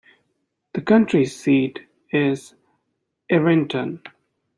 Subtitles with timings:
[0.73, 1.79] The county seat
[2.11, 2.55] is
[3.31, 4.01] Irwinton.